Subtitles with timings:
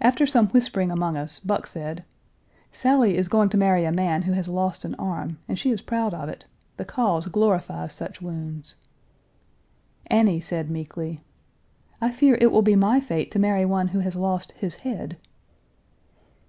[0.00, 2.02] After some whispering among us Buck said:
[2.72, 5.80] "Sally is going to marry a man who has lost an arm, and she is
[5.80, 6.44] proud of it.
[6.76, 8.74] The cause glorifies such wounds."
[10.08, 11.22] Annie said meekly,
[12.00, 15.18] "I fear it will be my fate to marry one who has lost his head."